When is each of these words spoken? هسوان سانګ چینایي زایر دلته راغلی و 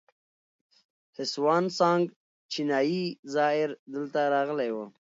هسوان 1.17 1.63
سانګ 1.77 2.03
چینایي 2.51 3.03
زایر 3.33 3.69
دلته 3.93 4.19
راغلی 4.33 4.69
و 4.73 4.77